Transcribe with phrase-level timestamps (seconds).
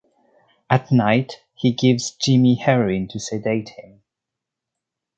[0.67, 4.01] At night, he gives Jimmy heroin to sedate him.